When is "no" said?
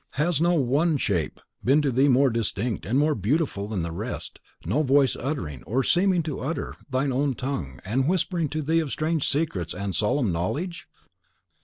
0.41-0.53, 4.65-4.81